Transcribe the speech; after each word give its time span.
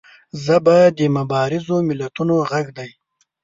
ژبه 0.43 0.77
د 0.97 0.99
مبارزو 1.17 1.75
ملتونو 1.89 2.35
غږ 2.49 2.65
دی 2.77 2.89